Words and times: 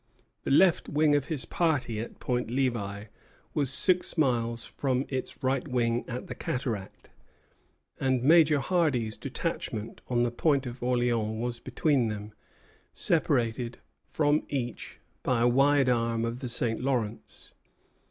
The 0.45 0.49
left 0.49 0.89
wing 0.89 1.13
of 1.13 1.25
his 1.25 1.45
army 1.59 1.99
at 1.99 2.19
Point 2.19 2.49
Levi 2.49 3.03
was 3.53 3.71
six 3.71 4.17
miles 4.17 4.65
from 4.65 5.05
its 5.09 5.43
right 5.43 5.67
wing 5.67 6.05
at 6.07 6.25
the 6.25 6.33
cataract, 6.33 7.11
and 7.99 8.23
Major 8.23 8.59
Hardy's 8.61 9.15
detachment 9.15 10.01
on 10.07 10.23
the 10.23 10.31
Point 10.31 10.65
of 10.65 10.81
Orleans 10.81 11.39
was 11.39 11.59
between 11.59 12.07
them, 12.07 12.33
separated 12.93 13.77
from 14.09 14.41
each 14.49 14.99
by 15.21 15.41
a 15.41 15.47
wide 15.47 15.87
arm 15.87 16.25
of 16.25 16.39
the 16.39 16.49
St. 16.49 16.81
Lawrence. 16.81 17.53